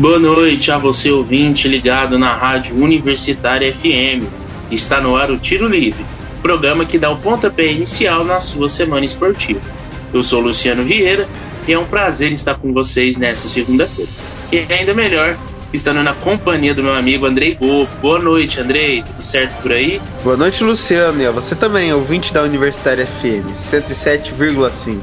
[0.00, 4.26] Boa noite a você ouvinte ligado na Rádio Universitária FM.
[4.68, 6.04] Está no ar o Tiro Livre,
[6.42, 9.60] programa que dá o pontapé inicial na sua semana esportiva.
[10.12, 11.28] Eu sou Luciano Vieira
[11.68, 14.10] e é um prazer estar com vocês nesta segunda-feira.
[14.50, 15.36] E ainda melhor,
[15.72, 17.88] estando na companhia do meu amigo Andrei Bobo.
[18.02, 19.02] Boa noite, Andrei.
[19.02, 20.00] Tudo certo por aí?
[20.24, 21.22] Boa noite, Luciano.
[21.22, 24.98] E você também, ouvinte da Universitária FM 107,5.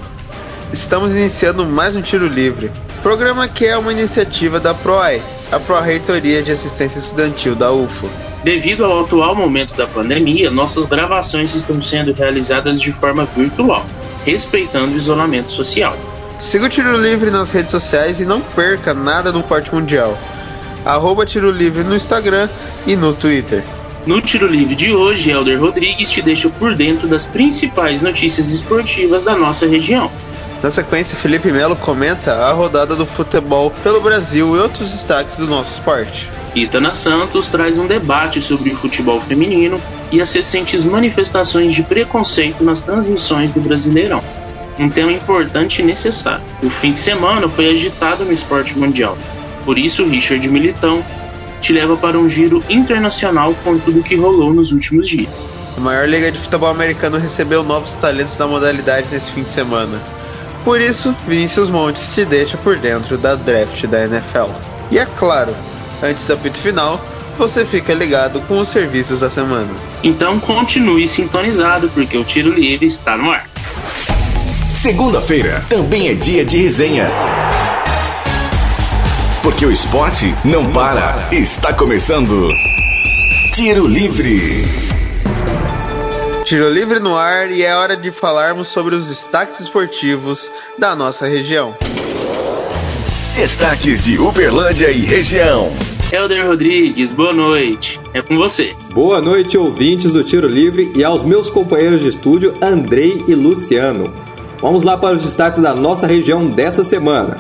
[0.74, 2.70] Estamos iniciando mais um Tiro Livre,
[3.02, 8.08] programa que é uma iniciativa da PROAI, a Pró-Reitoria de Assistência Estudantil da UFO.
[8.44, 13.86] Devido ao atual momento da pandemia, nossas gravações estão sendo realizadas de forma virtual,
[14.26, 15.98] respeitando o isolamento social.
[16.40, 20.18] Siga o Tiro Livre nas redes sociais e não perca nada no Porte Mundial.
[20.86, 22.50] Arroba Tiro Livre no Instagram
[22.86, 23.64] e no Twitter.
[24.06, 29.24] No Tiro Livre de hoje, Elder Rodrigues te deixa por dentro das principais notícias esportivas
[29.24, 30.12] da nossa região.
[30.64, 35.48] Na sequência, Felipe Melo comenta a rodada do futebol pelo Brasil e outros destaques do
[35.48, 36.30] nosso esporte.
[36.54, 39.82] Itana Santos traz um debate sobre o futebol feminino
[40.12, 44.22] e as recentes manifestações de preconceito nas transmissões do Brasileirão.
[44.78, 46.44] Um tema importante e necessário.
[46.62, 49.18] O fim de semana foi agitado no esporte mundial.
[49.66, 51.04] Por isso, Richard Militão
[51.60, 55.50] te leva para um giro internacional com tudo o que rolou nos últimos dias.
[55.76, 60.00] A maior liga de futebol americano recebeu novos talentos da modalidade nesse fim de semana.
[60.64, 64.52] Por isso, Vinícius Montes te deixa por dentro da draft da NFL.
[64.92, 65.56] E é claro,
[66.04, 67.04] antes do apito final,
[67.38, 69.70] você fica ligado com os serviços da semana.
[70.04, 73.50] Então continue sintonizado porque o Tiro Livre está no ar.
[74.74, 77.10] Segunda-feira também é dia de resenha.
[79.42, 81.16] Porque o esporte não para.
[81.32, 82.48] Está começando.
[83.54, 84.91] Tiro Livre.
[86.52, 91.26] Tiro Livre no ar e é hora de falarmos sobre os destaques esportivos da nossa
[91.26, 91.74] região.
[93.38, 95.72] Destaques de Uberlândia e região.
[96.12, 97.98] Helder Rodrigues, boa noite.
[98.14, 98.76] É com você.
[98.94, 104.14] Boa noite, ouvintes do Tiro Livre e aos meus companheiros de estúdio Andrei e Luciano.
[104.60, 107.38] Vamos lá para os destaques da nossa região dessa semana.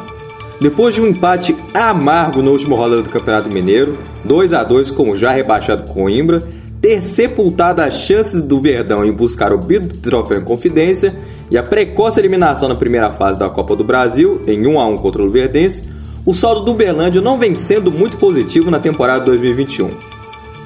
[0.61, 5.09] Depois de um empate amargo na última rodada do Campeonato Mineiro, 2 a 2 com
[5.09, 6.47] o já rebaixado Coimbra,
[6.81, 9.59] ter sepultado as chances do Verdão em buscar o
[10.01, 11.15] troféu em confidência
[11.51, 14.97] e a precoce eliminação na primeira fase da Copa do Brasil, em 1 a 1
[14.97, 15.83] contra o Luverdense,
[16.25, 19.89] o saldo do Berlândia não vem sendo muito positivo na temporada 2021.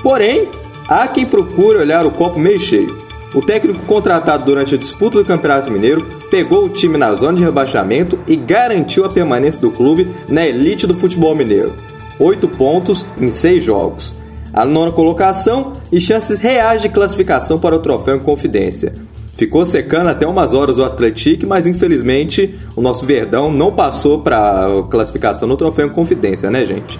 [0.02, 0.48] Porém,
[0.88, 2.96] há quem procure olhar o copo meio cheio.
[3.34, 7.44] O técnico contratado durante a disputa do Campeonato Mineiro pegou o time na zona de
[7.44, 11.74] rebaixamento e garantiu a permanência do clube na elite do futebol mineiro.
[12.18, 14.16] Oito pontos em seis jogos.
[14.56, 18.94] A nona colocação e chances reais de classificação para o troféu em confidência.
[19.34, 24.70] Ficou secando até umas horas o Atlético, mas infelizmente o nosso Verdão não passou para
[24.90, 26.98] classificação no troféu em confidência, né, gente?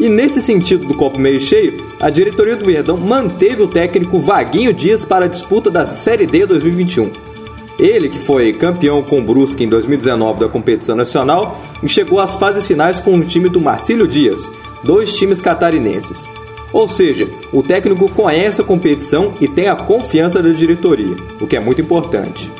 [0.00, 4.72] E nesse sentido do copo meio cheio, a diretoria do Verdão manteve o técnico Vaguinho
[4.72, 7.10] Dias para a disputa da Série D 2021.
[7.78, 12.66] Ele, que foi campeão com o Brusque em 2019 da competição nacional, chegou às fases
[12.66, 14.50] finais com o time do Marcílio Dias,
[14.82, 16.32] dois times catarinenses.
[16.72, 21.56] Ou seja, o técnico conhece a competição e tem a confiança da diretoria, o que
[21.56, 22.50] é muito importante.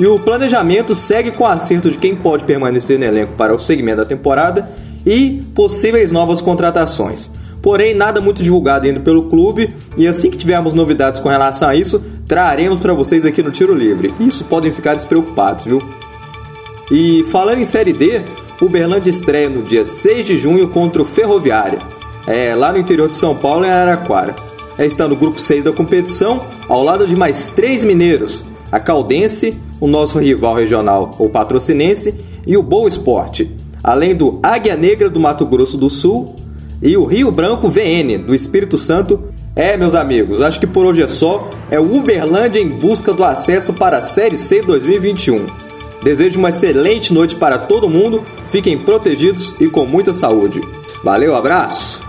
[0.00, 3.58] E o planejamento segue com o acerto de quem pode permanecer no elenco para o
[3.58, 4.70] segmento da temporada
[5.04, 7.30] e possíveis novas contratações.
[7.60, 11.76] Porém, nada muito divulgado ainda pelo clube, e assim que tivermos novidades com relação a
[11.76, 14.12] isso, traremos para vocês aqui no Tiro Livre.
[14.18, 15.80] Isso podem ficar despreocupados, viu?
[16.90, 18.22] E falando em Série D,
[18.60, 21.78] o Berlândia estreia no dia 6 de junho contra o Ferroviária,
[22.26, 24.34] é, lá no interior de São Paulo, em Araraquara.
[24.78, 29.58] É, está no grupo 6 da competição, ao lado de mais três mineiros, a Caldense,
[29.80, 32.14] o nosso rival regional, o Patrocinense,
[32.46, 36.36] e o Boa Esporte além do Águia Negra do Mato Grosso do Sul
[36.80, 39.20] e o Rio Branco VN do Espírito Santo.
[39.54, 41.50] É, meus amigos, acho que por hoje é só.
[41.70, 45.46] É o Uberlândia em busca do acesso para a Série C 2021.
[46.02, 48.22] Desejo uma excelente noite para todo mundo.
[48.48, 50.60] Fiquem protegidos e com muita saúde.
[51.04, 52.01] Valeu, abraço.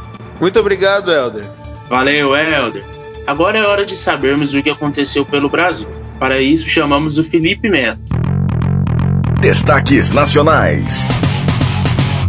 [0.44, 1.46] Muito obrigado, Helder.
[1.88, 2.84] Valeu, Helder.
[3.26, 5.88] Agora é hora de sabermos o que aconteceu pelo Brasil.
[6.20, 7.98] Para isso, chamamos o Felipe Melo.
[9.40, 11.06] Destaques Nacionais.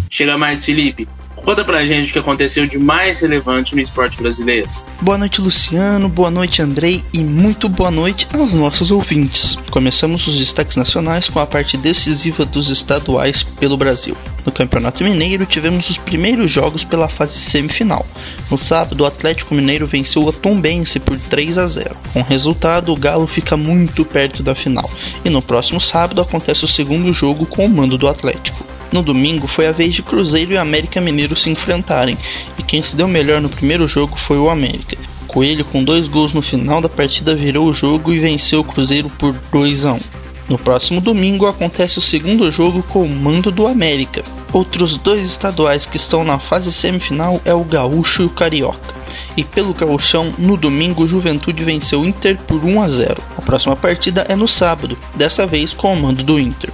[0.08, 1.08] Chega mais, Felipe.
[1.44, 4.66] Conta pra gente o que aconteceu de mais relevante no esporte brasileiro.
[5.02, 6.08] Boa noite, Luciano.
[6.08, 7.04] Boa noite, Andrei.
[7.12, 9.54] E muito boa noite aos nossos ouvintes.
[9.70, 14.16] Começamos os destaques nacionais com a parte decisiva dos estaduais pelo Brasil.
[14.46, 18.06] No Campeonato Mineiro, tivemos os primeiros jogos pela fase semifinal.
[18.50, 21.94] No sábado, o Atlético Mineiro venceu a Tombense por 3 a 0.
[22.14, 24.90] Com o resultado, o Galo fica muito perto da final.
[25.22, 28.73] E no próximo sábado acontece o segundo jogo com o mando do Atlético.
[28.94, 32.16] No domingo foi a vez de Cruzeiro e América Mineiro se enfrentarem,
[32.56, 34.96] e quem se deu melhor no primeiro jogo foi o América.
[35.26, 39.10] Coelho, com dois gols no final da partida, virou o jogo e venceu o Cruzeiro
[39.18, 40.00] por 2 a 1.
[40.48, 44.22] No próximo domingo acontece o segundo jogo com o mando do América.
[44.52, 48.94] Outros dois estaduais que estão na fase semifinal é o Gaúcho e o Carioca.
[49.36, 53.16] E pelo Gauchão, no domingo, Juventude venceu o Inter por 1 a 0.
[53.36, 56.70] A próxima partida é no sábado, dessa vez com o mando do Inter.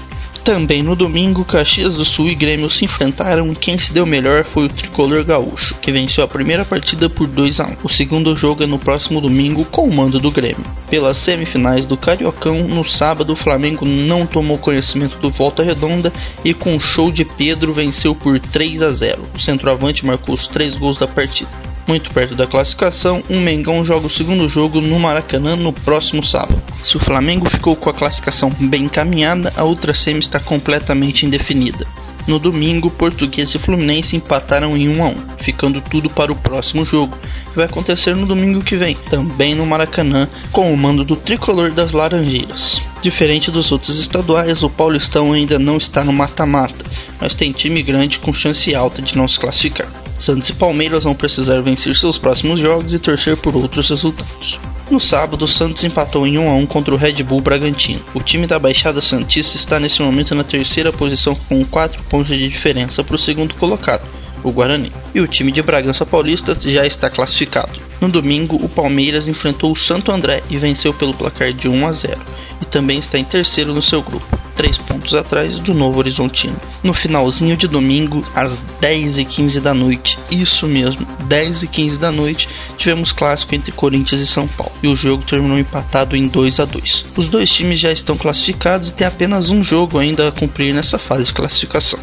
[0.50, 4.43] Também no domingo, Caxias do Sul e Grêmio se enfrentaram e quem se deu melhor
[4.43, 7.76] foi o tricolor gaúcho, que venceu a primeira partida por 2 a 1.
[7.85, 10.64] O segundo jogo é no próximo domingo com o mando do Grêmio.
[10.88, 16.12] Pelas semifinais do Cariocão, no sábado o Flamengo não tomou conhecimento do Volta Redonda
[16.44, 19.23] e com o show de Pedro venceu por 3 a 0.
[19.32, 21.69] O centroavante marcou os três gols da partida.
[21.90, 26.62] Muito perto da classificação, o Mengão joga o segundo jogo no Maracanã no próximo sábado.
[26.84, 31.84] Se o Flamengo ficou com a classificação bem encaminhada, a outra semi está completamente indefinida.
[32.28, 36.84] No domingo, Português e Fluminense empataram em 1 a 1, ficando tudo para o próximo
[36.84, 41.16] jogo, que vai acontecer no domingo que vem, também no Maracanã, com o mando do
[41.16, 42.81] tricolor das Laranjeiras.
[43.02, 46.84] Diferente dos outros estaduais, o Paulistão ainda não está no mata-mata,
[47.20, 49.90] mas tem time grande com chance alta de não se classificar.
[50.19, 54.58] Santos e Palmeiras vão precisar vencer seus próximos jogos e torcer por outros resultados.
[54.90, 58.02] No sábado, o Santos empatou em 1 a 1 contra o Red Bull Bragantino.
[58.12, 62.49] O time da Baixada Santista está nesse momento na terceira posição com 4 pontos de
[62.49, 64.02] diferença para o segundo colocado,
[64.43, 64.93] o Guarani.
[65.14, 67.78] E o time de Bragança Paulista já está classificado.
[68.00, 71.93] No domingo, o Palmeiras enfrentou o Santo André e venceu pelo placar de 1 a
[71.93, 72.20] 0
[72.61, 76.54] e também está em terceiro no seu grupo, três pontos atrás do Novo Horizontino.
[76.82, 82.46] No finalzinho de domingo, às 10h15 da noite, isso mesmo, 10h15 da noite,
[82.76, 86.66] tivemos clássico entre Corinthians e São Paulo, e o jogo terminou empatado em 2 a
[86.66, 90.74] 2 Os dois times já estão classificados e tem apenas um jogo ainda a cumprir
[90.74, 91.98] nessa fase de classificação.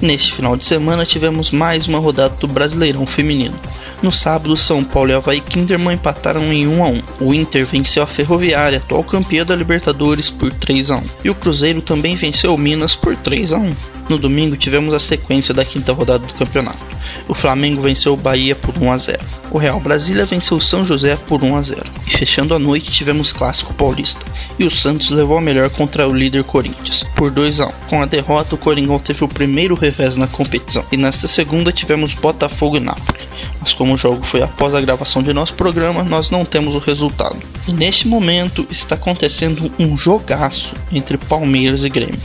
[0.00, 3.60] Neste final de semana tivemos mais uma rodada do Brasileirão Feminino.
[4.02, 7.02] No sábado, São Paulo e Havaí Kinderman empataram em 1 a 1.
[7.20, 11.02] O Inter venceu a Ferroviária, atual campeã da Libertadores, por 3 a 1.
[11.24, 13.70] E o Cruzeiro também venceu o Minas por 3 a 1.
[14.08, 16.92] No domingo tivemos a sequência da quinta rodada do campeonato.
[17.28, 19.20] O Flamengo venceu o Bahia por 1 a 0.
[19.52, 21.84] O Real Brasília venceu o São José por 1 a 0.
[22.08, 24.26] E fechando a noite tivemos clássico paulista.
[24.58, 27.70] E o Santos levou a melhor contra o líder Corinthians por 2 a 1.
[27.88, 30.84] Com a derrota, o Coringão teve o primeiro revés na competição.
[30.90, 33.31] E nesta segunda tivemos Botafogo e Nápoles
[33.62, 36.78] mas como o jogo foi após a gravação de nosso programa, nós não temos o
[36.78, 37.38] resultado.
[37.68, 42.18] E neste momento está acontecendo um jogaço entre Palmeiras e Grêmio.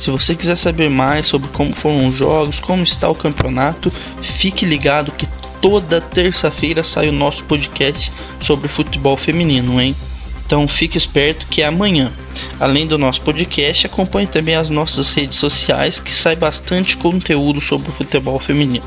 [0.00, 3.88] Se você quiser saber mais sobre como foram os jogos, como está o campeonato,
[4.20, 5.28] fique ligado que
[5.62, 8.10] toda terça-feira sai o nosso podcast
[8.40, 9.94] sobre futebol feminino, hein?
[10.44, 12.12] Então fique esperto que é amanhã.
[12.58, 17.90] Além do nosso podcast, acompanhe também as nossas redes sociais que sai bastante conteúdo sobre
[17.90, 18.84] o futebol feminino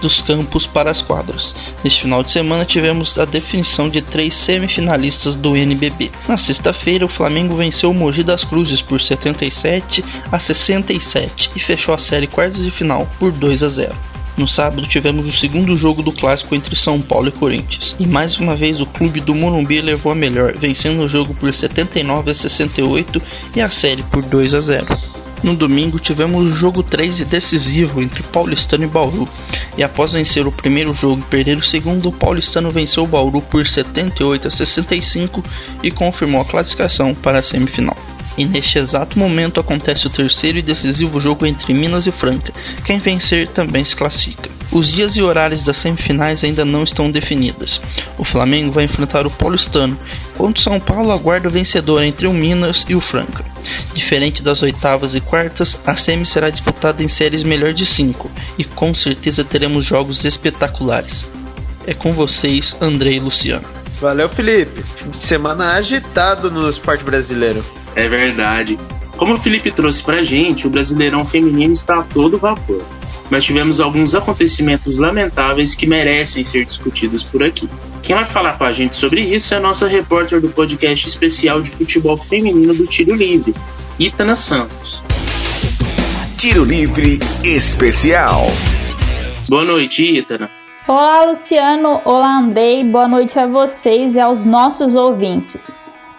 [0.00, 1.54] dos campos para as quadras.
[1.82, 6.10] Neste final de semana tivemos a definição de três semifinalistas do NBB.
[6.28, 11.94] Na sexta-feira, o Flamengo venceu o Mogi das Cruzes por 77 a 67 e fechou
[11.94, 13.94] a série quartas de final por 2 a 0.
[14.36, 17.96] No sábado tivemos o segundo jogo do clássico entre São Paulo e Corinthians.
[17.98, 21.52] E mais uma vez o clube do Morumbi levou a melhor, vencendo o jogo por
[21.52, 23.22] 79 a 68
[23.56, 25.15] e a série por 2 a 0.
[25.42, 29.28] No domingo tivemos o jogo 3 decisivo entre Paulistano e Bauru.
[29.76, 33.40] E após vencer o primeiro jogo e perder o segundo, o Paulistano venceu o Bauru
[33.40, 35.42] por 78 a 65
[35.82, 37.96] e confirmou a classificação para a semifinal.
[38.38, 42.52] E neste exato momento acontece o terceiro e decisivo jogo entre Minas e Franca.
[42.84, 44.50] Quem vencer também se classifica.
[44.70, 47.80] Os dias e horários das semifinais ainda não estão definidos.
[48.18, 49.96] O Flamengo vai enfrentar o Paulistano,
[50.34, 53.55] enquanto São Paulo aguarda o vencedor entre o Minas e o Franca.
[53.94, 58.64] Diferente das oitavas e quartas, a semi será disputada em séries melhor de 5 e
[58.64, 61.24] com certeza teremos jogos espetaculares.
[61.86, 63.64] É com vocês, André e Luciano.
[64.00, 64.82] Valeu, Felipe.
[64.82, 67.64] Fim de semana agitado no esporte brasileiro.
[67.94, 68.78] É verdade.
[69.16, 72.84] Como o Felipe trouxe pra gente, o Brasileirão Feminino está a todo vapor.
[73.30, 77.68] Mas tivemos alguns acontecimentos lamentáveis que merecem ser discutidos por aqui.
[78.06, 81.60] Quem vai falar com a gente sobre isso é a nossa repórter do podcast especial
[81.60, 83.52] de futebol feminino do Tiro Livre,
[83.98, 85.02] Itana Santos.
[86.38, 88.46] Tiro Livre Especial.
[89.48, 90.48] Boa noite, Itana.
[90.86, 92.00] Olá, Luciano.
[92.04, 92.84] Olá, Andrei.
[92.84, 95.68] Boa noite a vocês e aos nossos ouvintes.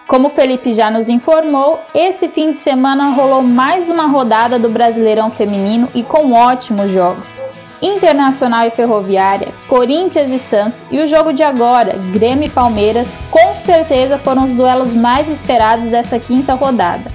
[0.06, 4.68] Como o Felipe já nos informou, esse fim de semana rolou mais uma rodada do
[4.68, 7.38] Brasileirão Feminino e com ótimos jogos.
[7.80, 13.54] Internacional e Ferroviária, Corinthians e Santos e o jogo de agora, Grêmio e Palmeiras, com
[13.60, 17.10] certeza foram os duelos mais esperados dessa quinta rodada.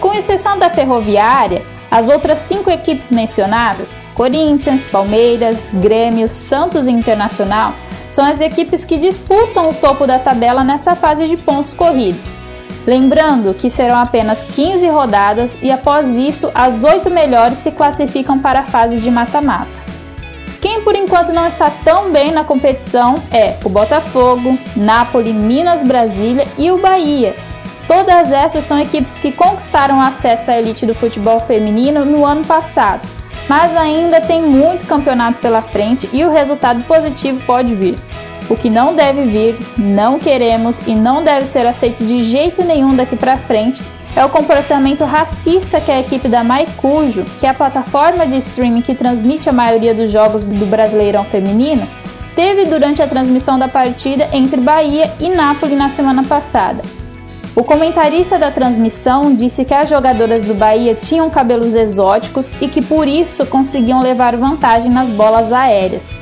[0.00, 7.72] Com exceção da Ferroviária, As outras cinco equipes mencionadas, Corinthians, Palmeiras, Grêmio, Santos e Internacional,
[8.10, 12.36] são as equipes que disputam o topo da tabela nessa fase de pontos corridos.
[12.86, 18.60] Lembrando que serão apenas 15 rodadas e após isso as oito melhores se classificam para
[18.60, 19.77] a fase de mata-mata.
[20.60, 26.44] Quem por enquanto não está tão bem na competição é o Botafogo, Napoli, Minas Brasília
[26.58, 27.34] e o Bahia.
[27.86, 33.08] Todas essas são equipes que conquistaram acesso à elite do futebol feminino no ano passado,
[33.48, 37.96] mas ainda tem muito campeonato pela frente e o resultado positivo pode vir.
[38.50, 42.96] O que não deve vir, não queremos e não deve ser aceito de jeito nenhum
[42.96, 43.80] daqui para frente
[44.18, 48.82] é o comportamento racista que a equipe da Maicujo, que é a plataforma de streaming
[48.82, 51.86] que transmite a maioria dos jogos do Brasileirão Feminino,
[52.34, 56.82] teve durante a transmissão da partida entre Bahia e Nápoles na semana passada.
[57.54, 62.84] O comentarista da transmissão disse que as jogadoras do Bahia tinham cabelos exóticos e que
[62.84, 66.18] por isso conseguiam levar vantagem nas bolas aéreas.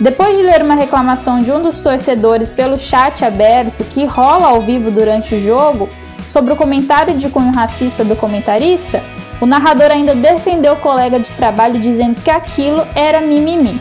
[0.00, 4.60] Depois de ler uma reclamação de um dos torcedores pelo chat aberto que rola ao
[4.60, 5.88] vivo durante o jogo
[6.28, 9.02] sobre o comentário de cunho racista do comentarista,
[9.40, 13.80] o narrador ainda defendeu o colega de trabalho dizendo que aquilo era mimimi.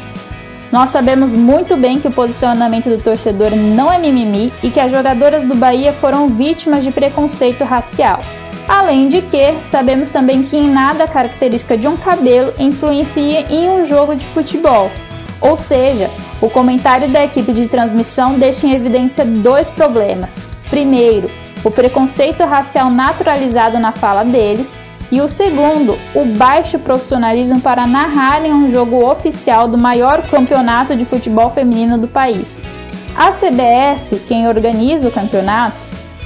[0.71, 4.91] Nós sabemos muito bem que o posicionamento do torcedor não é mimimi e que as
[4.91, 8.19] jogadoras do Bahia foram vítimas de preconceito racial.
[8.67, 13.69] Além de que, sabemos também que em nada a característica de um cabelo influencia em
[13.69, 14.91] um jogo de futebol.
[15.39, 16.09] Ou seja,
[16.41, 20.45] o comentário da equipe de transmissão deixa em evidência dois problemas.
[20.69, 21.29] Primeiro,
[21.63, 24.75] o preconceito racial naturalizado na fala deles,
[25.11, 31.05] e o segundo, o baixo profissionalismo para narrarem um jogo oficial do maior campeonato de
[31.05, 32.61] futebol feminino do país.
[33.15, 35.77] A CBF, quem organiza o campeonato,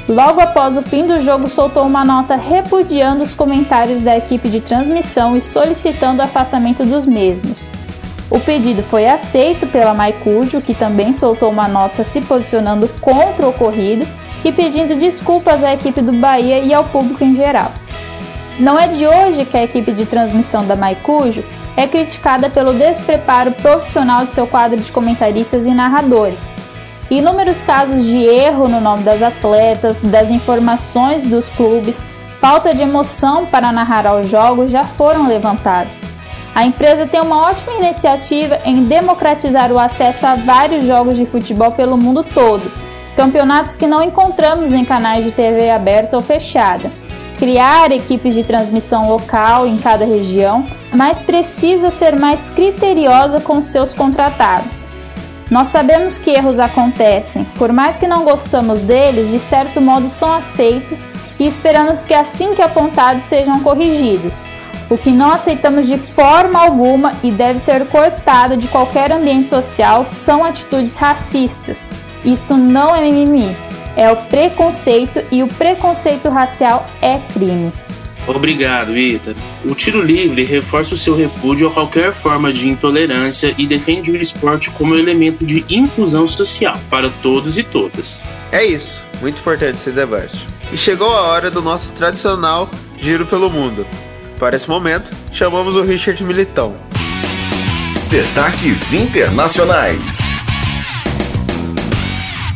[0.09, 4.59] logo após o fim do jogo soltou uma nota repudiando os comentários da equipe de
[4.59, 7.67] transmissão e solicitando o afastamento dos mesmos.
[8.31, 13.49] O pedido foi aceito pela Maicujo, que também soltou uma nota se posicionando contra o
[13.49, 14.07] ocorrido
[14.43, 17.71] e pedindo desculpas à equipe do Bahia e ao público em geral.
[18.59, 21.43] Não é de hoje que a equipe de transmissão da Maicujo
[21.75, 26.53] é criticada pelo despreparo profissional de seu quadro de comentaristas e narradores.
[27.09, 32.01] Inúmeros casos de erro no nome das atletas, das informações dos clubes,
[32.39, 36.01] falta de emoção para narrar os jogos já foram levantados.
[36.53, 41.71] A empresa tem uma ótima iniciativa em democratizar o acesso a vários jogos de futebol
[41.71, 42.69] pelo mundo todo,
[43.21, 46.91] campeonatos que não encontramos em canais de TV aberta ou fechada
[47.37, 53.95] criar equipes de transmissão local em cada região, mas precisa ser mais criteriosa com seus
[53.95, 54.87] contratados.
[55.49, 60.31] Nós sabemos que erros acontecem, por mais que não gostamos deles, de certo modo são
[60.31, 61.07] aceitos
[61.39, 64.33] e esperamos que assim que apontados sejam corrigidos.
[64.87, 70.05] O que não aceitamos de forma alguma e deve ser cortado de qualquer ambiente social
[70.05, 71.89] são atitudes racistas.
[72.23, 73.55] Isso não é mimimi
[73.95, 77.71] é o preconceito e o preconceito racial é crime.
[78.27, 79.35] Obrigado, Ita.
[79.65, 84.15] O tiro livre reforça o seu repúdio a qualquer forma de intolerância e defende o
[84.15, 88.23] esporte como elemento de inclusão social para todos e todas.
[88.51, 90.47] É isso, muito importante esse debate.
[90.71, 93.87] E chegou a hora do nosso tradicional giro pelo mundo.
[94.37, 96.75] Para esse momento, chamamos o Richard Militão.
[98.09, 100.30] Destaques internacionais.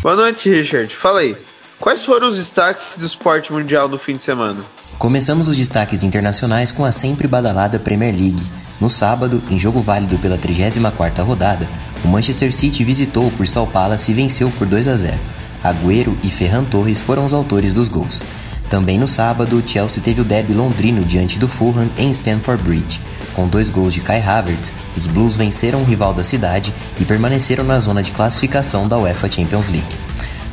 [0.05, 0.95] Boa noite, Richard.
[0.95, 1.35] Fala aí.
[1.79, 4.63] Quais foram os destaques do esporte mundial no fim de semana?
[4.99, 8.43] Começamos os destaques internacionais com a sempre badalada Premier League.
[8.79, 11.67] No sábado, em jogo válido pela 34ª rodada,
[12.03, 15.17] o Manchester City visitou o Crystal Palace e venceu por 2 a 0.
[15.63, 18.23] Agüero e Ferran Torres foram os autores dos gols.
[18.69, 23.01] Também no sábado, o Chelsea teve o derby londrino diante do Fulham em Stamford Bridge.
[23.35, 27.65] Com dois gols de Kai Havertz, os Blues venceram o rival da cidade e permaneceram
[27.65, 29.95] na zona de classificação da UEFA Champions League.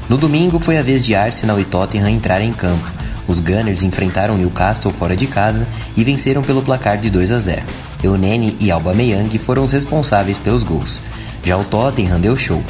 [0.09, 2.91] No domingo foi a vez de Arsenal e Tottenham entrar em campo.
[3.29, 7.62] Os Gunners enfrentaram Newcastle fora de casa e venceram pelo placar de 2 a 0.
[8.03, 11.01] Eunene e Aubameyang foram os responsáveis pelos gols.
[11.45, 12.62] Já o Tottenham deu show.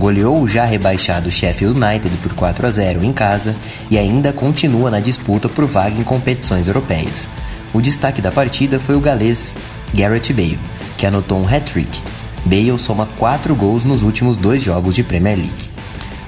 [0.00, 3.54] Goleou o já rebaixado Sheffield United por 4 a 0 em casa
[3.88, 7.28] e ainda continua na disputa por vaga em competições europeias.
[7.72, 9.54] O destaque da partida foi o galês
[9.94, 10.58] Gareth Bale,
[10.98, 12.00] que anotou um hat-trick.
[12.44, 15.70] Bale soma 4 gols nos últimos dois jogos de Premier League.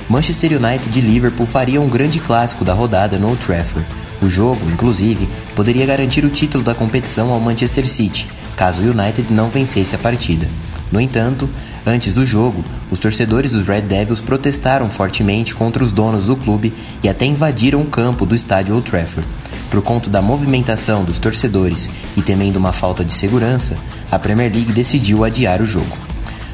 [0.08, 3.86] Manchester United e Liverpool fariam um grande clássico da rodada no Old Trafford.
[4.20, 9.32] O jogo, inclusive, poderia garantir o título da competição ao Manchester City, caso o United
[9.32, 10.46] não vencesse a partida.
[10.92, 11.48] No entanto,
[11.86, 16.72] antes do jogo, os torcedores dos Red Devils protestaram fortemente contra os donos do clube
[17.02, 19.26] e até invadiram o campo do estádio Old Trafford.
[19.72, 23.74] Por conta da movimentação dos torcedores e temendo uma falta de segurança,
[24.10, 25.96] a Premier League decidiu adiar o jogo.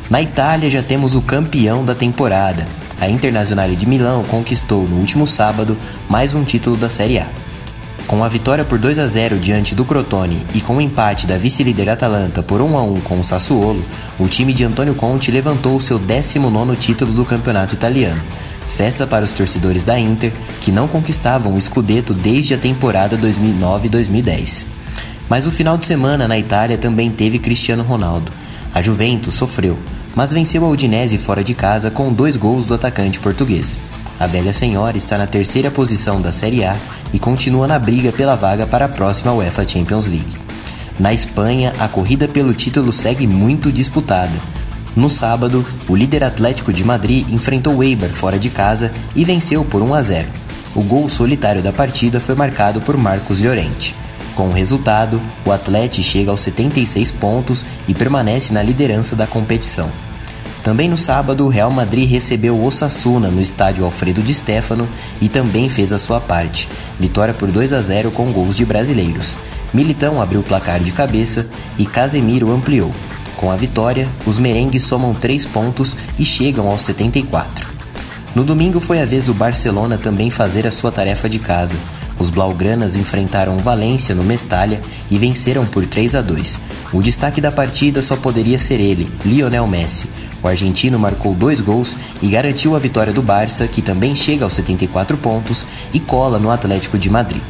[0.09, 2.65] Na Itália já temos o campeão da temporada.
[3.01, 5.77] A Internazionale de Milão conquistou no último sábado
[6.09, 7.27] mais um título da Série A.
[8.07, 11.37] Com a vitória por 2 a 0 diante do Crotone e com o empate da
[11.37, 13.85] vice-líder Atalanta por 1 a 1 com o Sassuolo,
[14.17, 18.23] o time de Antônio Conte levantou seu 19º título do campeonato italiano.
[18.79, 24.67] Festa para os torcedores da Inter, que não conquistavam o Scudetto desde a temporada 2009-2010.
[25.29, 28.31] Mas o final de semana na Itália também teve Cristiano Ronaldo.
[28.73, 29.77] A Juventus sofreu,
[30.15, 33.81] mas venceu a Udinese fora de casa com dois gols do atacante português.
[34.17, 36.77] A velha senhora está na terceira posição da Série A
[37.13, 40.39] e continua na briga pela vaga para a próxima UEFA Champions League.
[41.01, 44.58] Na Espanha, a corrida pelo título segue muito disputada.
[44.97, 49.65] No sábado, o líder Atlético de Madrid enfrentou o Eibar fora de casa e venceu
[49.65, 50.29] por 1 a 0.
[50.75, 53.95] O gol solitário da partida foi marcado por Marcos Llorente.
[54.35, 59.91] Com o resultado, o Atlético chega aos 76 pontos e permanece na liderança da competição.
[60.63, 64.87] Também no sábado, o Real Madrid recebeu o Osasuna no estádio Alfredo Di Stefano
[65.21, 66.69] e também fez a sua parte.
[67.01, 69.37] Vitória por 2 a 0 com gols de brasileiros.
[69.73, 72.93] Militão abriu o placar de cabeça e Casemiro ampliou.
[73.39, 77.69] Com a vitória, os merengues somam 3 pontos e chegam aos 74.
[78.35, 81.77] No domingo foi a vez do Barcelona também fazer a sua tarefa de casa.
[82.19, 86.59] Os Blaugranas enfrentaram o Valência no Mestalha e venceram por 3 a 2.
[86.93, 90.07] O destaque da partida só poderia ser ele, Lionel Messi.
[90.43, 94.55] O argentino marcou dois gols e garantiu a vitória do Barça, que também chega aos
[94.55, 95.65] 74 pontos
[95.95, 97.43] e cola no Atlético de Madrid.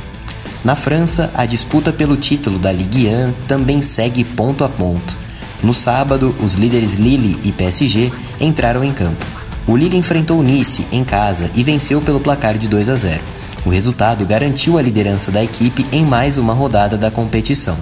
[0.62, 5.27] Na França, a disputa pelo título da Ligue 1 também segue ponto a ponto.
[5.62, 9.24] No sábado, os líderes Lille e PSG entraram em campo.
[9.66, 13.20] O Lille enfrentou o Nice em casa e venceu pelo placar de 2 a 0.
[13.66, 17.76] O resultado garantiu a liderança da equipe em mais uma rodada da competição.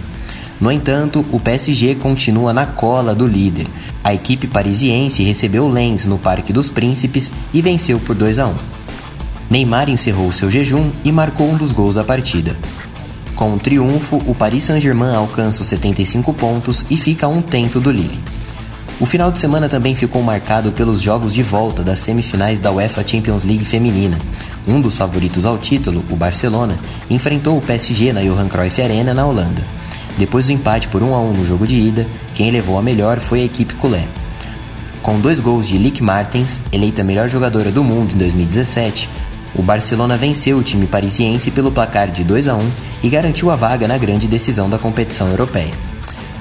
[0.60, 3.66] No entanto, o PSG continua na cola do líder.
[4.02, 8.54] A equipe parisiense recebeu Lens no Parque dos Príncipes e venceu por 2 a 1.
[9.50, 12.56] Neymar encerrou seu jejum e marcou um dos gols da partida.
[13.36, 17.78] Com o triunfo, o Paris Saint-Germain alcança os 75 pontos e fica a um tento
[17.78, 18.18] do Lille.
[18.98, 23.06] O final de semana também ficou marcado pelos jogos de volta das semifinais da UEFA
[23.06, 24.16] Champions League feminina.
[24.66, 26.78] Um dos favoritos ao título, o Barcelona,
[27.10, 29.62] enfrentou o PSG na Johan Cruyff Arena na Holanda.
[30.16, 33.20] Depois do empate por 1 a 1 no jogo de ida, quem levou a melhor
[33.20, 34.04] foi a equipe culé.
[35.02, 39.10] Com dois gols de Lick Martens, eleita melhor jogadora do mundo em 2017,
[39.58, 42.70] o Barcelona venceu o time parisiense pelo placar de 2 a 1
[43.02, 45.72] e garantiu a vaga na grande decisão da competição europeia.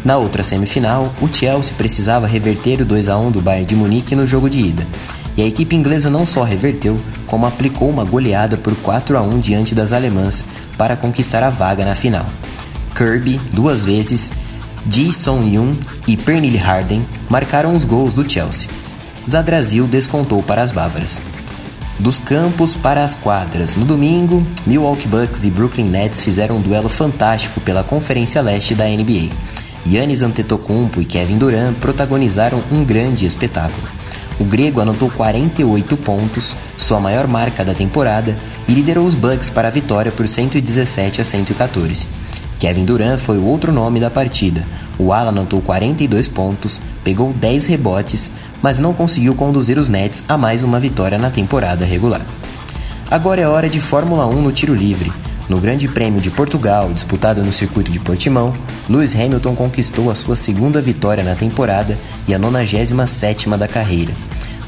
[0.03, 4.15] Na outra semifinal, o Chelsea precisava reverter o 2 a 1 do Bayern de Munique
[4.15, 4.85] no jogo de ida.
[5.37, 9.39] E a equipe inglesa não só reverteu, como aplicou uma goleada por 4 a 1
[9.39, 10.45] diante das alemãs
[10.77, 12.25] para conquistar a vaga na final.
[12.95, 14.31] Kirby, duas vezes,
[14.89, 15.73] Ji Song-yun
[16.07, 18.69] e Pernille Harden marcaram os gols do Chelsea.
[19.27, 21.19] Zadrazil descontou para as bávaras.
[21.97, 23.75] Dos campos para as quadras.
[23.75, 28.85] No domingo, Milwaukee Bucks e Brooklyn Nets fizeram um duelo fantástico pela Conferência Leste da
[28.85, 29.29] NBA.
[29.87, 33.87] Yannis Antetokounmpo e Kevin Durant protagonizaram um grande espetáculo.
[34.37, 38.35] O grego anotou 48 pontos, sua maior marca da temporada,
[38.67, 42.24] e liderou os Bucks para a vitória por 117 a 114.
[42.59, 44.63] Kevin Durant foi o outro nome da partida.
[44.97, 50.37] O ala anotou 42 pontos, pegou 10 rebotes, mas não conseguiu conduzir os Nets a
[50.37, 52.21] mais uma vitória na temporada regular.
[53.11, 55.11] Agora é hora de Fórmula 1 no tiro livre.
[55.47, 58.51] No Grande Prêmio de Portugal, disputado no circuito de Portimão,
[58.89, 61.95] Lewis Hamilton conquistou a sua segunda vitória na temporada
[62.27, 64.11] e a 97ª da carreira.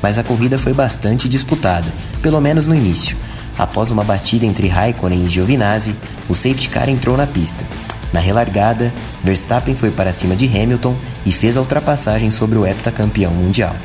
[0.04, 1.88] Mas a corrida foi bastante disputada,
[2.21, 3.17] pelo menos no início.
[3.57, 5.95] Após uma batida entre Raikkonen e Giovinazzi,
[6.29, 7.65] o safety car entrou na pista.
[8.13, 8.93] Na relargada,
[9.23, 13.75] Verstappen foi para cima de Hamilton e fez a ultrapassagem sobre o heptacampeão mundial.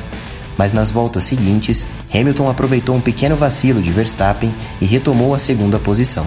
[0.57, 5.79] Mas nas voltas seguintes, Hamilton aproveitou um pequeno vacilo de Verstappen e retomou a segunda
[5.79, 6.25] posição.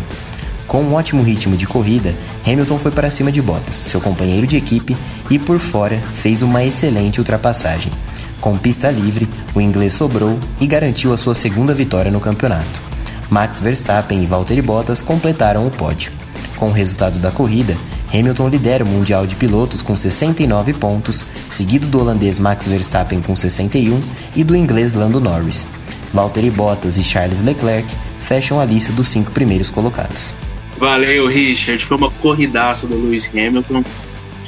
[0.67, 2.13] Com um ótimo ritmo de corrida,
[2.45, 4.97] Hamilton foi para cima de Bottas, seu companheiro de equipe,
[5.31, 7.93] e por fora fez uma excelente ultrapassagem.
[8.41, 12.96] Com pista livre, o inglês sobrou e garantiu a sua segunda vitória no campeonato.
[13.31, 16.13] Max Verstappen e Valtteri Bottas completaram o pódio.
[16.57, 17.77] Com o resultado da corrida,
[18.13, 23.35] Hamilton lidera o Mundial de Pilotos com 69 pontos, seguido do holandês Max Verstappen com
[23.35, 24.01] 61
[24.35, 25.67] e do inglês Lando Norris.
[26.15, 27.87] Valtteri Bottas e Charles Leclerc
[28.21, 30.35] fecham a lista dos cinco primeiros colocados.
[30.79, 31.85] Valeu, Richard.
[31.85, 33.83] Foi uma corridaça do Lewis Hamilton.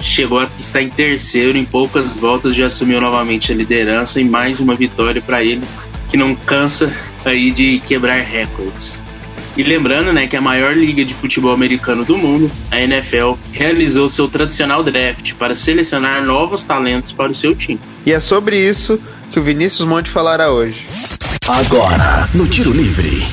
[0.01, 4.61] Chegou a estar em terceiro, em poucas voltas já assumiu novamente a liderança e mais
[4.61, 5.63] uma vitória para ele,
[6.09, 6.93] que não cansa
[7.25, 9.01] aí de quebrar recordes.
[9.57, 14.09] E lembrando, né, que a maior liga de futebol americano do mundo, a NFL, realizou
[14.09, 17.81] seu tradicional draft para selecionar novos talentos para o seu time.
[18.07, 19.01] E é sobre isso
[19.33, 20.87] que o Vinícius Monte falará hoje.
[21.49, 23.27] Agora, no Tiro Livre.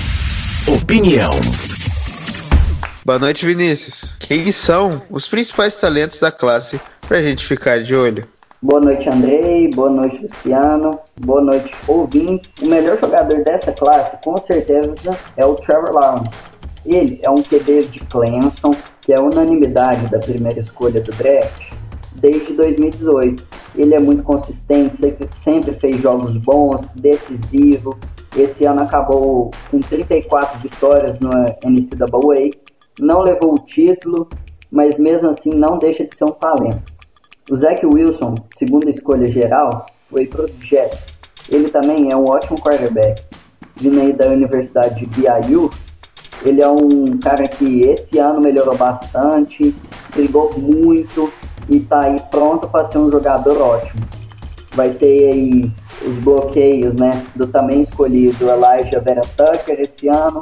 [0.68, 1.30] Opinião.
[3.06, 4.16] Boa noite, Vinícius.
[4.18, 8.28] Quem são os principais talentos da classe para a gente ficar de olho?
[8.62, 9.70] Boa noite, Andrei.
[9.70, 10.98] Boa noite, Luciano.
[11.20, 12.52] Boa noite, ouvintes.
[12.62, 14.96] O melhor jogador dessa classe, com certeza,
[15.36, 16.32] é o Trevor Lawrence.
[16.86, 21.74] Ele é um QB de Clemson, que é unanimidade da primeira escolha do draft
[22.14, 23.46] desde 2018.
[23.76, 24.98] Ele é muito consistente,
[25.36, 28.00] sempre fez jogos bons, decisivo.
[28.38, 32.52] Esse ano acabou com 34 vitórias no NCAA.
[33.00, 34.30] Não levou o título,
[34.72, 36.95] mas mesmo assim não deixa de ser um talento.
[37.48, 41.14] O Zach Wilson, segunda escolha geral, foi para o Jets.
[41.48, 43.22] Ele também é um ótimo quarterback.
[43.76, 45.70] Vindo aí da Universidade de BYU,
[46.44, 49.76] ele é um cara que esse ano melhorou bastante,
[50.16, 51.32] brigou muito
[51.70, 54.02] e está aí pronto para ser um jogador ótimo.
[54.74, 55.72] Vai ter aí
[56.04, 60.42] os bloqueios né, do também escolhido Elijah Vera Tucker esse ano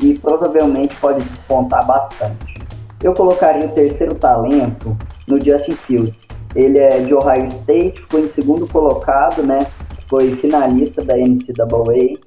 [0.00, 2.60] e provavelmente pode despontar bastante.
[3.00, 4.96] Eu colocaria o terceiro talento
[5.28, 6.31] no Justin Fields.
[6.54, 9.66] Ele é de Ohio State, foi em segundo colocado, né?
[10.08, 12.18] Foi finalista da NCAA.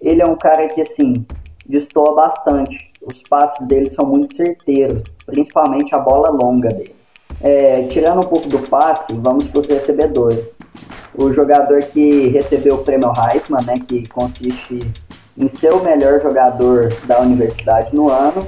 [0.00, 1.24] Ele é um cara que, assim,
[1.66, 2.92] destoa bastante.
[3.00, 6.94] Os passes dele são muito certeiros, principalmente a bola longa dele.
[7.40, 10.56] É, tirando um pouco do passe, vamos para os recebedores.
[11.14, 14.78] O jogador que recebeu o prêmio Heisman, né, que consiste
[15.36, 18.46] em ser o melhor jogador da universidade no ano,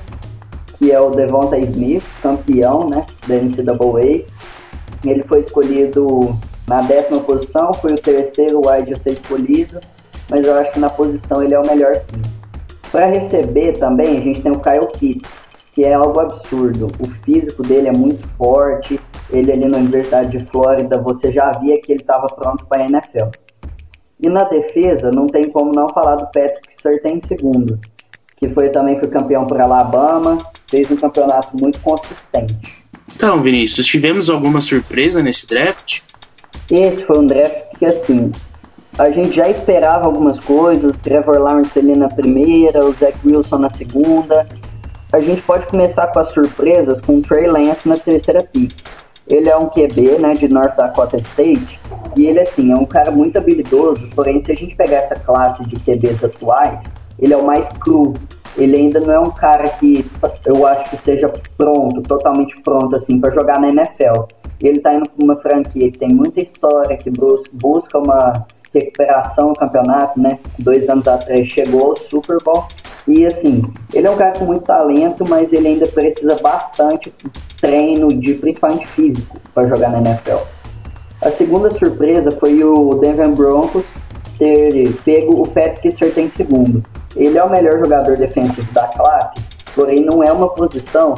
[0.76, 4.24] que é o Devonta Smith, campeão né, da NCAA.
[5.04, 6.36] Ele foi escolhido
[6.66, 9.80] na décima posição, foi o terceiro wide a ser escolhido,
[10.30, 12.22] mas eu acho que na posição ele é o melhor sim.
[12.90, 15.28] Para receber também, a gente tem o Kyle Pitts,
[15.72, 16.86] que é algo absurdo.
[17.00, 21.80] O físico dele é muito forte, ele ali na Universidade de Flórida, você já via
[21.80, 23.30] que ele estava pronto para a NFL.
[24.20, 27.78] E na defesa, não tem como não falar do Patrick Surtain segundo,
[28.36, 30.38] que foi também foi campeão por Alabama,
[30.70, 32.83] fez um campeonato muito consistente.
[33.16, 36.00] Então, Vinícius, tivemos alguma surpresa nesse draft?
[36.70, 38.33] Esse foi um draft que, assim,
[38.98, 43.68] a gente já esperava algumas coisas, Trevor Lawrence ali na primeira, o Zach Wilson na
[43.68, 44.46] segunda.
[45.12, 48.72] A gente pode começar com as surpresas com o Trey Lance na terceira pick.
[49.29, 51.81] Ele é um QB, né, de North Dakota State,
[52.16, 55.64] e ele, assim, é um cara muito habilidoso, porém, se a gente pegar essa classe
[55.64, 56.83] de QBs atuais,
[57.18, 58.12] ele é o mais cru,
[58.56, 60.04] ele ainda não é um cara que
[60.44, 64.24] eu acho que esteja pronto, totalmente pronto assim para jogar na NFL.
[64.62, 67.10] Ele está indo para uma franquia que tem muita história, que
[67.52, 70.38] busca uma recuperação no campeonato, né?
[70.58, 72.66] Dois anos atrás chegou ao Super Bowl
[73.06, 73.62] e assim,
[73.92, 77.12] ele é um cara com muito talento, mas ele ainda precisa bastante
[77.60, 80.42] treino, de principalmente físico, para jogar na NFL.
[81.20, 83.84] A segunda surpresa foi o Denver Broncos
[84.38, 85.88] ter pego o Patrick
[86.20, 86.82] em segundo.
[87.16, 89.40] Ele é o melhor jogador defensivo da classe,
[89.74, 91.14] porém não é uma posição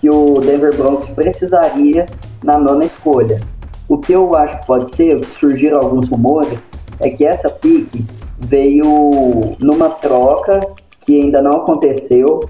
[0.00, 2.06] que o Denver Broncos precisaria
[2.42, 3.40] na nona escolha.
[3.88, 6.64] O que eu acho que pode ser, surgiram alguns rumores,
[7.00, 8.04] é que essa pique
[8.38, 10.60] veio numa troca
[11.00, 12.48] que ainda não aconteceu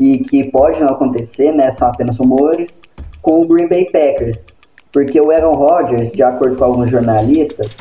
[0.00, 2.80] e que pode não acontecer, né, são apenas rumores,
[3.22, 4.44] com o Green Bay Packers.
[4.92, 7.76] Porque o Aaron Rodgers, de acordo com alguns jornalistas,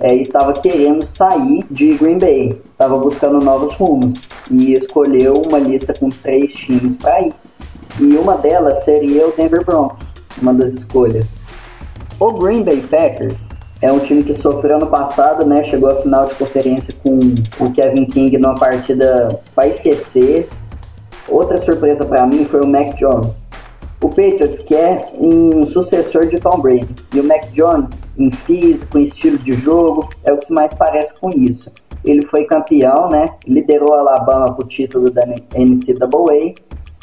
[0.00, 4.14] é, estava querendo sair de Green Bay, estava buscando novos rumos
[4.50, 7.32] e escolheu uma lista com três times para ir.
[8.00, 10.06] E uma delas seria o Denver Broncos,
[10.40, 11.28] uma das escolhas.
[12.20, 13.48] O Green Bay Packers
[13.80, 15.64] é um time que sofreu no passado, né?
[15.64, 17.18] Chegou à final de conferência com
[17.60, 20.48] o Kevin King numa partida para esquecer.
[21.28, 23.47] Outra surpresa para mim foi o Mac Jones.
[24.00, 29.04] O Patriots quer um sucessor de Tom Brady e o Mac Jones, em físico, em
[29.04, 31.70] estilo de jogo, é o que mais parece com isso.
[32.04, 33.26] Ele foi campeão, né?
[33.44, 36.54] Liderou a Alabama para o título da NCAA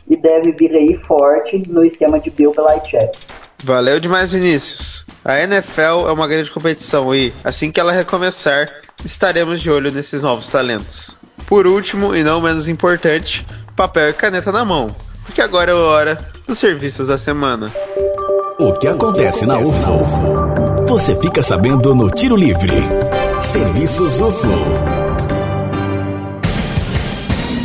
[0.09, 3.17] e deve vir aí forte no esquema de Bill Belichick.
[3.61, 5.05] Valeu demais, Vinícius.
[5.23, 8.69] A NFL é uma grande competição e, assim que ela recomeçar,
[9.03, 11.17] estaremos de olho nesses novos talentos.
[11.45, 15.77] Por último, e não menos importante, papel e caneta na mão, porque agora é a
[15.77, 17.71] hora dos serviços da semana.
[18.57, 20.85] O que acontece na UFO?
[20.87, 22.71] Você fica sabendo no Tiro Livre.
[23.41, 24.47] Serviços UFO.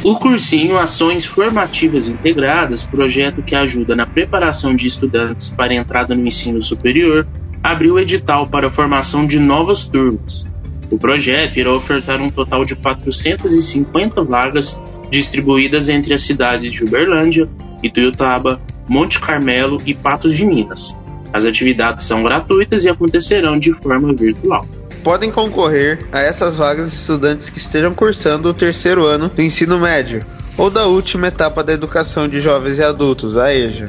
[0.03, 6.14] O cursinho Ações Formativas Integradas, projeto que ajuda na preparação de estudantes para a entrada
[6.14, 7.29] no ensino superior,
[7.62, 10.49] abriu edital para a formação de novas turmas.
[10.90, 17.48] O projeto irá ofertar um total de 450 vagas distribuídas entre as cidades de Uberlândia,
[17.83, 20.96] Ituiutaba, Monte Carmelo e Patos de Minas.
[21.33, 24.66] As atividades são gratuitas e acontecerão de forma virtual.
[25.05, 30.20] Podem concorrer a essas vagas estudantes que estejam cursando o terceiro ano do ensino médio
[30.59, 33.88] ou da última etapa da educação de jovens e adultos, a EJA.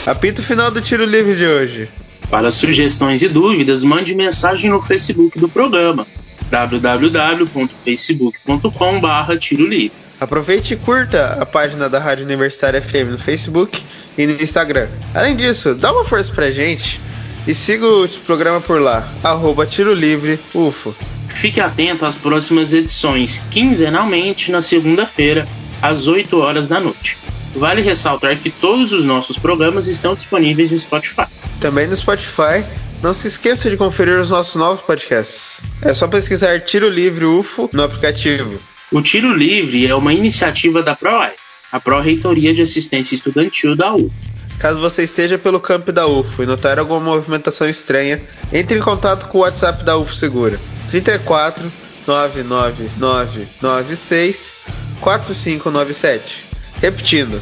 [0.05, 1.87] Apito final do Tiro Livre de hoje.
[2.29, 6.05] Para sugestões e dúvidas, mande mensagem no Facebook do programa
[6.49, 9.93] www.facebook.com.br Tiro Livre.
[10.19, 13.81] Aproveite e curta a página da Rádio Universitária FM no Facebook
[14.17, 14.89] e no Instagram.
[15.13, 16.99] Além disso, dá uma força pra gente
[17.47, 20.93] e siga o programa por lá, arroba Tiro Livre UFO.
[21.29, 25.47] Fique atento às próximas edições, quinzenalmente na segunda-feira,
[25.81, 27.17] às 8 horas da noite.
[27.55, 31.27] Vale ressaltar que todos os nossos programas estão disponíveis no Spotify.
[31.59, 32.65] Também no Spotify
[33.01, 35.61] não se esqueça de conferir os nossos novos podcasts.
[35.81, 38.59] É só pesquisar Tiro Livre UFO no aplicativo.
[38.91, 41.33] O Tiro Livre é uma iniciativa da PROAI,
[41.71, 44.11] a Pró-Reitoria de Assistência Estudantil da UFO.
[44.57, 49.27] Caso você esteja pelo campo da UFO e notar alguma movimentação estranha, entre em contato
[49.27, 50.59] com o WhatsApp da UFO Segura.
[50.89, 51.69] 34
[52.07, 54.55] 99996
[55.01, 56.52] 4597.
[56.83, 57.41] Repetindo,